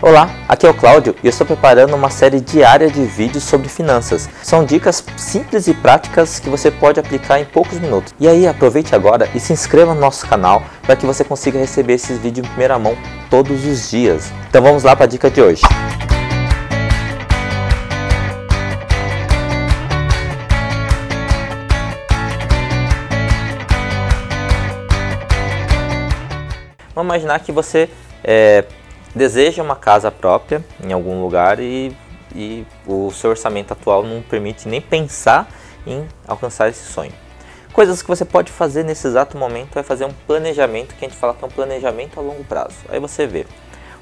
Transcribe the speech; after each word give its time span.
Olá, 0.00 0.30
aqui 0.48 0.64
é 0.64 0.70
o 0.70 0.74
Cláudio 0.74 1.16
e 1.24 1.26
eu 1.26 1.30
estou 1.30 1.44
preparando 1.44 1.92
uma 1.92 2.08
série 2.08 2.40
diária 2.40 2.88
de 2.88 3.04
vídeos 3.04 3.42
sobre 3.42 3.68
finanças. 3.68 4.30
São 4.44 4.64
dicas 4.64 5.04
simples 5.16 5.66
e 5.66 5.74
práticas 5.74 6.38
que 6.38 6.48
você 6.48 6.70
pode 6.70 7.00
aplicar 7.00 7.40
em 7.40 7.44
poucos 7.44 7.80
minutos. 7.80 8.14
E 8.20 8.28
aí, 8.28 8.46
aproveite 8.46 8.94
agora 8.94 9.28
e 9.34 9.40
se 9.40 9.52
inscreva 9.52 9.94
no 9.94 10.00
nosso 10.00 10.24
canal 10.28 10.62
para 10.82 10.94
que 10.94 11.04
você 11.04 11.24
consiga 11.24 11.58
receber 11.58 11.94
esses 11.94 12.16
vídeos 12.16 12.46
em 12.46 12.50
primeira 12.50 12.78
mão 12.78 12.96
todos 13.28 13.66
os 13.66 13.90
dias. 13.90 14.32
Então 14.48 14.62
vamos 14.62 14.84
lá 14.84 14.94
para 14.94 15.06
a 15.06 15.08
dica 15.08 15.28
de 15.28 15.42
hoje. 15.42 15.62
Vamos 26.94 27.12
imaginar 27.12 27.40
que 27.40 27.50
você 27.50 27.90
é, 28.22 28.64
deseja 29.14 29.62
uma 29.62 29.76
casa 29.76 30.10
própria 30.10 30.64
em 30.82 30.92
algum 30.92 31.22
lugar 31.22 31.60
e, 31.60 31.96
e 32.34 32.66
o 32.86 33.10
seu 33.10 33.30
orçamento 33.30 33.72
atual 33.72 34.02
não 34.02 34.22
permite 34.22 34.68
nem 34.68 34.80
pensar 34.80 35.48
em 35.86 36.06
alcançar 36.26 36.68
esse 36.68 36.92
sonho. 36.92 37.12
Coisas 37.72 38.02
que 38.02 38.08
você 38.08 38.24
pode 38.24 38.50
fazer 38.50 38.82
nesse 38.82 39.06
exato 39.06 39.36
momento 39.36 39.78
é 39.78 39.82
fazer 39.82 40.04
um 40.04 40.12
planejamento, 40.26 40.94
que 40.94 41.04
a 41.04 41.08
gente 41.08 41.18
fala 41.18 41.34
que 41.34 41.44
é 41.44 41.46
um 41.46 41.50
planejamento 41.50 42.18
a 42.18 42.22
longo 42.22 42.42
prazo. 42.44 42.74
Aí 42.88 42.98
você 42.98 43.26
vê 43.26 43.46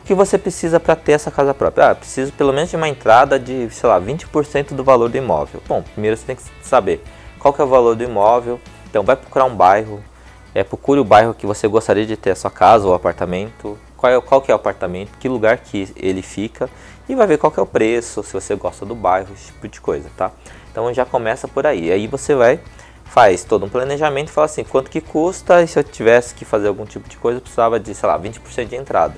o 0.00 0.06
que 0.06 0.14
você 0.14 0.38
precisa 0.38 0.78
para 0.78 0.94
ter 0.94 1.12
essa 1.12 1.30
casa 1.30 1.52
própria. 1.54 1.90
Ah, 1.90 1.94
preciso 1.94 2.32
pelo 2.32 2.52
menos 2.52 2.70
de 2.70 2.76
uma 2.76 2.88
entrada 2.88 3.38
de, 3.38 3.68
sei 3.70 3.88
lá, 3.88 4.00
20% 4.00 4.74
do 4.74 4.84
valor 4.84 5.08
do 5.08 5.16
imóvel. 5.16 5.62
Bom, 5.66 5.82
primeiro 5.82 6.16
você 6.16 6.24
tem 6.24 6.36
que 6.36 6.42
saber 6.62 7.02
qual 7.38 7.52
que 7.52 7.60
é 7.60 7.64
o 7.64 7.68
valor 7.68 7.96
do 7.96 8.04
imóvel. 8.04 8.60
Então 8.88 9.02
vai 9.02 9.16
procurar 9.16 9.46
um 9.46 9.56
bairro, 9.56 10.04
é, 10.54 10.62
procure 10.62 11.00
o 11.00 11.04
bairro 11.04 11.34
que 11.34 11.46
você 11.46 11.66
gostaria 11.66 12.06
de 12.06 12.16
ter 12.16 12.30
a 12.30 12.36
sua 12.36 12.50
casa 12.50 12.86
ou 12.86 12.94
apartamento, 12.94 13.76
qual, 13.96 14.12
é, 14.12 14.20
qual 14.20 14.40
que 14.40 14.50
é 14.50 14.54
o 14.54 14.56
apartamento, 14.56 15.18
que 15.18 15.28
lugar 15.28 15.58
que 15.58 15.92
ele 15.96 16.22
fica 16.22 16.70
e 17.08 17.14
vai 17.14 17.26
ver 17.26 17.38
qual 17.38 17.50
que 17.50 17.58
é 17.58 17.62
o 17.62 17.66
preço, 17.66 18.22
se 18.22 18.32
você 18.32 18.54
gosta 18.54 18.86
do 18.86 18.94
bairro, 18.94 19.32
esse 19.34 19.46
tipo 19.46 19.68
de 19.68 19.80
coisa, 19.80 20.08
tá? 20.16 20.30
Então 20.70 20.92
já 20.94 21.04
começa 21.04 21.48
por 21.48 21.66
aí. 21.66 21.90
Aí 21.90 22.06
você 22.06 22.34
vai, 22.34 22.60
faz 23.04 23.44
todo 23.44 23.66
um 23.66 23.68
planejamento 23.68 24.28
e 24.28 24.32
fala 24.32 24.46
assim, 24.46 24.64
quanto 24.64 24.90
que 24.90 25.00
custa 25.00 25.62
e 25.62 25.68
se 25.68 25.78
eu 25.78 25.84
tivesse 25.84 26.34
que 26.34 26.44
fazer 26.44 26.68
algum 26.68 26.84
tipo 26.84 27.08
de 27.08 27.16
coisa, 27.16 27.38
eu 27.38 27.42
precisava 27.42 27.78
de, 27.78 27.94
sei 27.94 28.08
lá, 28.08 28.18
20% 28.18 28.66
de 28.66 28.76
entrada. 28.76 29.14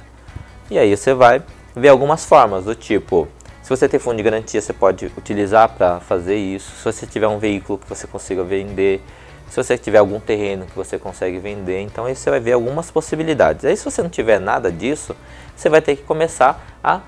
E 0.70 0.78
aí 0.78 0.96
você 0.96 1.14
vai 1.14 1.42
ver 1.74 1.88
algumas 1.88 2.24
formas, 2.24 2.64
do 2.64 2.74
tipo, 2.74 3.28
se 3.62 3.70
você 3.70 3.88
tem 3.88 4.00
fundo 4.00 4.16
de 4.16 4.22
garantia, 4.22 4.60
você 4.60 4.72
pode 4.72 5.06
utilizar 5.06 5.68
para 5.68 6.00
fazer 6.00 6.36
isso. 6.36 6.70
Se 6.76 6.84
você 6.84 7.06
tiver 7.06 7.28
um 7.28 7.38
veículo 7.38 7.78
que 7.78 7.88
você 7.88 8.06
consiga 8.06 8.42
vender, 8.42 9.02
se 9.48 9.56
você 9.56 9.78
tiver 9.78 9.98
algum 9.98 10.20
terreno 10.20 10.66
que 10.66 10.74
você 10.74 10.98
consegue 10.98 11.38
vender, 11.38 11.80
então 11.80 12.04
aí 12.04 12.14
você 12.14 12.30
vai 12.30 12.40
ver 12.40 12.52
algumas 12.52 12.90
possibilidades. 12.90 13.64
Aí 13.64 13.76
se 13.76 13.84
você 13.84 14.02
não 14.02 14.10
tiver 14.10 14.38
nada 14.38 14.70
disso, 14.70 15.14
você 15.54 15.68
vai 15.68 15.80
ter 15.80 15.96
que 15.96 16.02
começar 16.02 16.78
a 16.82 17.00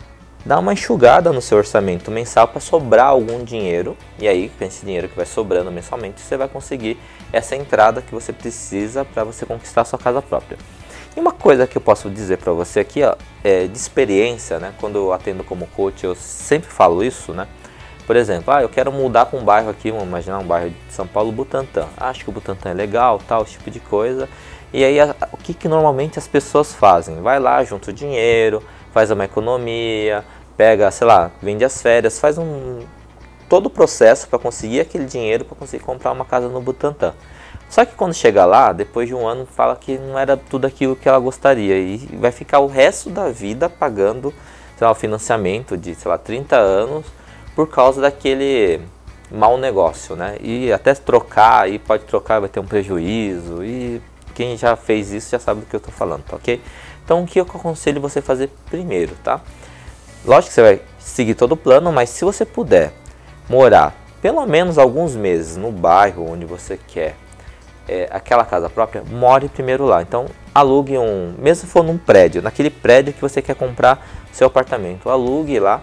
dar 0.44 0.58
uma 0.58 0.72
enxugada 0.72 1.32
no 1.32 1.42
seu 1.42 1.58
orçamento 1.58 2.10
mensal 2.10 2.48
para 2.48 2.60
sobrar 2.60 3.08
algum 3.08 3.44
dinheiro. 3.44 3.96
E 4.18 4.26
aí, 4.26 4.50
com 4.56 4.64
esse 4.64 4.84
dinheiro 4.84 5.08
que 5.08 5.16
vai 5.16 5.26
sobrando 5.26 5.70
mensalmente, 5.70 6.20
você 6.20 6.36
vai 6.36 6.48
conseguir 6.48 6.98
essa 7.32 7.54
entrada 7.56 8.00
que 8.00 8.14
você 8.14 8.32
precisa 8.32 9.04
para 9.04 9.24
você 9.24 9.44
conquistar 9.44 9.82
a 9.82 9.84
sua 9.84 9.98
casa 9.98 10.22
própria. 10.22 10.56
E 11.16 11.20
uma 11.20 11.32
coisa 11.32 11.66
que 11.66 11.76
eu 11.76 11.82
posso 11.82 12.08
dizer 12.08 12.38
para 12.38 12.52
você 12.52 12.80
aqui, 12.80 13.02
ó, 13.02 13.16
é 13.42 13.66
de 13.66 13.76
experiência, 13.76 14.58
né? 14.58 14.72
Quando 14.78 14.96
eu 14.96 15.12
atendo 15.12 15.42
como 15.42 15.66
coach, 15.66 16.04
eu 16.04 16.14
sempre 16.14 16.70
falo 16.70 17.02
isso, 17.02 17.32
né? 17.32 17.48
Por 18.08 18.16
exemplo, 18.16 18.54
ah, 18.54 18.62
eu 18.62 18.70
quero 18.70 18.90
mudar 18.90 19.26
para 19.26 19.38
um 19.38 19.44
bairro 19.44 19.68
aqui, 19.68 19.90
vamos 19.90 20.08
imaginar 20.08 20.38
um 20.38 20.46
bairro 20.46 20.70
de 20.70 20.94
São 20.94 21.06
Paulo, 21.06 21.30
Butantã. 21.30 21.86
Acho 21.94 22.24
que 22.24 22.30
o 22.30 22.32
Butantã 22.32 22.70
é 22.70 22.72
legal, 22.72 23.20
tal, 23.28 23.42
esse 23.42 23.52
tipo 23.52 23.70
de 23.70 23.80
coisa. 23.80 24.26
E 24.72 24.82
aí, 24.82 24.98
a, 24.98 25.14
o 25.30 25.36
que, 25.36 25.52
que 25.52 25.68
normalmente 25.68 26.18
as 26.18 26.26
pessoas 26.26 26.72
fazem? 26.72 27.20
Vai 27.20 27.38
lá, 27.38 27.62
junta 27.64 27.90
o 27.90 27.92
dinheiro, 27.92 28.62
faz 28.94 29.10
uma 29.10 29.26
economia, 29.26 30.24
pega, 30.56 30.90
sei 30.90 31.06
lá, 31.06 31.30
vende 31.42 31.66
as 31.66 31.82
férias, 31.82 32.18
faz 32.18 32.38
um 32.38 32.78
todo 33.46 33.66
o 33.66 33.70
processo 33.70 34.26
para 34.26 34.38
conseguir 34.38 34.80
aquele 34.80 35.04
dinheiro 35.04 35.44
para 35.44 35.56
conseguir 35.58 35.84
comprar 35.84 36.10
uma 36.12 36.24
casa 36.24 36.48
no 36.48 36.62
Butantã. 36.62 37.12
Só 37.68 37.84
que 37.84 37.94
quando 37.94 38.14
chega 38.14 38.46
lá, 38.46 38.72
depois 38.72 39.06
de 39.06 39.14
um 39.14 39.28
ano, 39.28 39.44
fala 39.44 39.76
que 39.76 39.98
não 39.98 40.18
era 40.18 40.34
tudo 40.34 40.66
aquilo 40.66 40.96
que 40.96 41.06
ela 41.06 41.18
gostaria 41.18 41.78
e 41.78 41.98
vai 42.18 42.32
ficar 42.32 42.60
o 42.60 42.68
resto 42.68 43.10
da 43.10 43.28
vida 43.28 43.68
pagando, 43.68 44.32
sei 44.78 44.86
lá, 44.86 44.92
o 44.92 44.94
financiamento 44.94 45.76
de, 45.76 45.94
sei 45.94 46.10
lá, 46.10 46.16
30 46.16 46.56
anos 46.56 47.18
por 47.58 47.66
causa 47.66 48.00
daquele 48.00 48.80
mau 49.28 49.58
negócio, 49.58 50.14
né? 50.14 50.36
E 50.40 50.72
até 50.72 50.94
trocar, 50.94 51.62
aí 51.62 51.76
pode 51.76 52.04
trocar, 52.04 52.38
vai 52.38 52.48
ter 52.48 52.60
um 52.60 52.64
prejuízo. 52.64 53.64
E 53.64 54.00
quem 54.32 54.56
já 54.56 54.76
fez 54.76 55.10
isso 55.10 55.32
já 55.32 55.40
sabe 55.40 55.62
do 55.62 55.66
que 55.66 55.74
eu 55.74 55.78
estou 55.78 55.92
falando, 55.92 56.22
tá 56.22 56.36
ok? 56.36 56.62
Então 57.04 57.24
o 57.24 57.26
que 57.26 57.40
eu 57.40 57.42
aconselho 57.42 58.00
você 58.00 58.22
fazer 58.22 58.48
primeiro, 58.70 59.16
tá? 59.24 59.40
Lógico 60.24 60.50
que 60.50 60.54
você 60.54 60.62
vai 60.62 60.80
seguir 61.00 61.34
todo 61.34 61.50
o 61.50 61.56
plano, 61.56 61.90
mas 61.90 62.10
se 62.10 62.24
você 62.24 62.44
puder 62.44 62.92
morar 63.48 63.92
pelo 64.22 64.46
menos 64.46 64.78
alguns 64.78 65.16
meses 65.16 65.56
no 65.56 65.72
bairro 65.72 66.30
onde 66.30 66.44
você 66.44 66.78
quer 66.86 67.16
é, 67.88 68.06
aquela 68.12 68.44
casa 68.44 68.70
própria, 68.70 69.02
more 69.02 69.48
primeiro 69.48 69.84
lá. 69.84 70.00
Então 70.00 70.26
alugue 70.58 70.98
um, 70.98 71.34
mesmo 71.38 71.66
se 71.66 71.66
for 71.66 71.82
num 71.82 71.96
prédio, 71.96 72.42
naquele 72.42 72.70
prédio 72.70 73.12
que 73.12 73.20
você 73.20 73.40
quer 73.40 73.54
comprar 73.54 74.06
seu 74.32 74.46
apartamento, 74.46 75.08
alugue 75.08 75.58
lá 75.58 75.80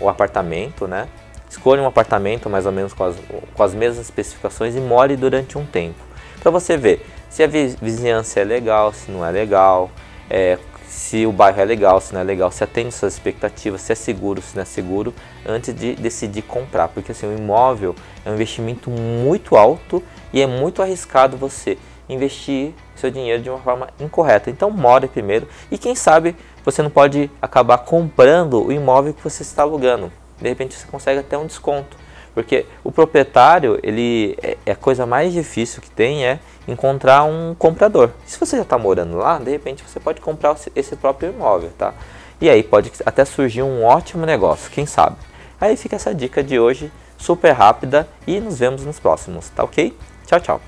o 0.00 0.08
apartamento, 0.08 0.86
né? 0.86 1.08
Escolha 1.48 1.82
um 1.82 1.86
apartamento 1.86 2.48
mais 2.50 2.66
ou 2.66 2.72
menos 2.72 2.92
com 2.92 3.04
as, 3.04 3.16
com 3.54 3.62
as 3.62 3.74
mesmas 3.74 4.04
especificações 4.04 4.76
e 4.76 4.80
more 4.80 5.16
durante 5.16 5.56
um 5.56 5.64
tempo. 5.64 5.98
Para 6.40 6.50
você 6.50 6.76
ver 6.76 7.04
se 7.30 7.42
a 7.42 7.46
vizinhança 7.46 8.40
é 8.40 8.44
legal, 8.44 8.92
se 8.92 9.10
não 9.10 9.24
é 9.24 9.30
legal, 9.30 9.90
é, 10.28 10.58
se 10.86 11.26
o 11.26 11.32
bairro 11.32 11.60
é 11.60 11.64
legal, 11.64 12.00
se 12.00 12.12
não 12.12 12.20
é 12.20 12.24
legal, 12.24 12.50
se 12.50 12.62
atende 12.62 12.92
suas 12.92 13.14
expectativas, 13.14 13.80
se 13.80 13.92
é 13.92 13.94
seguro, 13.94 14.42
se 14.42 14.54
não 14.54 14.62
é 14.62 14.66
seguro, 14.66 15.14
antes 15.46 15.74
de 15.74 15.94
decidir 15.94 16.42
comprar. 16.42 16.88
Porque 16.88 17.12
assim, 17.12 17.26
o 17.26 17.36
imóvel 17.36 17.94
é 18.24 18.30
um 18.30 18.34
investimento 18.34 18.90
muito 18.90 19.56
alto 19.56 20.02
e 20.32 20.40
é 20.40 20.46
muito 20.46 20.82
arriscado 20.82 21.36
você 21.36 21.78
investir 22.08 22.72
seu 22.96 23.10
dinheiro 23.10 23.42
de 23.42 23.50
uma 23.50 23.58
forma 23.58 23.88
incorreta. 24.00 24.50
Então 24.50 24.70
more 24.70 25.06
primeiro 25.08 25.48
e 25.70 25.78
quem 25.78 25.94
sabe 25.94 26.34
você 26.64 26.82
não 26.82 26.90
pode 26.90 27.30
acabar 27.40 27.78
comprando 27.78 28.64
o 28.64 28.72
imóvel 28.72 29.14
que 29.14 29.22
você 29.22 29.42
está 29.42 29.62
alugando 29.62 30.10
de 30.40 30.48
repente 30.48 30.74
você 30.74 30.86
consegue 30.86 31.20
até 31.20 31.36
um 31.36 31.46
desconto. 31.46 31.96
Porque 32.34 32.66
o 32.84 32.92
proprietário, 32.92 33.80
ele 33.82 34.36
é, 34.40 34.56
é 34.66 34.72
a 34.72 34.76
coisa 34.76 35.04
mais 35.04 35.32
difícil 35.32 35.82
que 35.82 35.90
tem 35.90 36.24
é 36.24 36.38
encontrar 36.68 37.24
um 37.24 37.54
comprador. 37.58 38.10
Se 38.24 38.38
você 38.38 38.56
já 38.56 38.62
está 38.62 38.78
morando 38.78 39.16
lá, 39.16 39.38
de 39.38 39.50
repente 39.50 39.82
você 39.84 39.98
pode 39.98 40.20
comprar 40.20 40.54
esse 40.76 40.94
próprio 40.94 41.30
imóvel, 41.30 41.70
tá? 41.76 41.94
E 42.40 42.48
aí 42.48 42.62
pode 42.62 42.92
até 43.04 43.24
surgir 43.24 43.62
um 43.62 43.84
ótimo 43.84 44.24
negócio, 44.24 44.70
quem 44.70 44.86
sabe? 44.86 45.16
Aí 45.60 45.76
fica 45.76 45.96
essa 45.96 46.14
dica 46.14 46.42
de 46.42 46.60
hoje, 46.60 46.92
super 47.16 47.50
rápida 47.50 48.06
e 48.24 48.38
nos 48.38 48.58
vemos 48.58 48.84
nos 48.84 49.00
próximos, 49.00 49.48
tá 49.48 49.64
ok? 49.64 49.96
Tchau, 50.26 50.40
tchau. 50.40 50.60